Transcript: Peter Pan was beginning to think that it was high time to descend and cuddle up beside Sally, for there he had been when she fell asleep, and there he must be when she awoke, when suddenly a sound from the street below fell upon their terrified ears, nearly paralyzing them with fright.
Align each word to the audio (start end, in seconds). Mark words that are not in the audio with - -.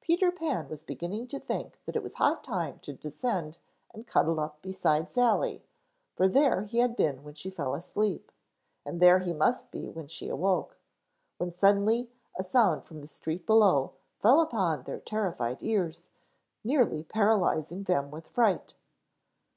Peter 0.00 0.30
Pan 0.30 0.68
was 0.68 0.84
beginning 0.84 1.26
to 1.26 1.40
think 1.40 1.80
that 1.84 1.96
it 1.96 2.02
was 2.04 2.14
high 2.14 2.36
time 2.44 2.78
to 2.78 2.92
descend 2.92 3.58
and 3.92 4.06
cuddle 4.06 4.38
up 4.38 4.62
beside 4.62 5.10
Sally, 5.10 5.64
for 6.14 6.28
there 6.28 6.62
he 6.62 6.78
had 6.78 6.94
been 6.94 7.24
when 7.24 7.34
she 7.34 7.50
fell 7.50 7.74
asleep, 7.74 8.30
and 8.86 9.00
there 9.02 9.18
he 9.18 9.32
must 9.32 9.72
be 9.72 9.88
when 9.90 10.06
she 10.06 10.28
awoke, 10.28 10.76
when 11.38 11.50
suddenly 11.52 12.08
a 12.38 12.44
sound 12.44 12.84
from 12.84 13.00
the 13.00 13.08
street 13.08 13.46
below 13.46 13.94
fell 14.20 14.40
upon 14.40 14.84
their 14.84 15.00
terrified 15.00 15.58
ears, 15.60 16.06
nearly 16.62 17.02
paralyzing 17.02 17.82
them 17.82 18.12
with 18.12 18.28
fright. 18.28 18.76